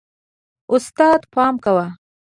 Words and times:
استاده، 0.73 1.27
پام 1.33 1.55
کوه. 1.63 1.85